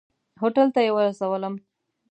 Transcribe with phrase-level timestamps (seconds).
[0.41, 1.53] هوټل ته یې ورسولم.